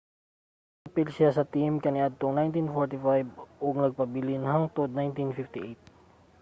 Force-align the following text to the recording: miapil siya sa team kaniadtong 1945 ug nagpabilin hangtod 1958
miapil 0.83 1.07
siya 1.15 1.29
sa 1.37 1.47
team 1.53 1.73
kaniadtong 1.83 2.33
1945 2.37 3.65
ug 3.65 3.73
nagpabilin 3.81 4.43
hangtod 4.51 4.89
1958 4.93 5.77